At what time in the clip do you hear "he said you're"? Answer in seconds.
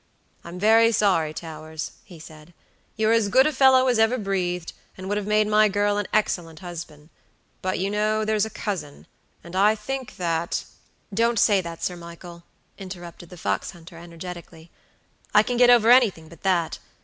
2.03-3.11